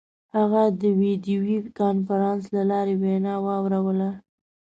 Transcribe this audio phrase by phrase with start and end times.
[0.35, 1.41] هغه د ویډیو
[1.79, 4.09] کنفرانس له لارې وینا واوروله.